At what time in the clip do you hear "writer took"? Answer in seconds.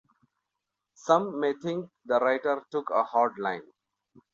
2.19-2.89